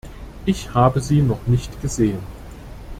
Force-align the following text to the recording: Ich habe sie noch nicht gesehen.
Ich 0.47 0.73
habe 0.73 0.99
sie 0.99 1.21
noch 1.21 1.45
nicht 1.45 1.79
gesehen. 1.83 2.23